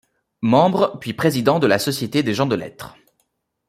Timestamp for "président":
1.13-1.59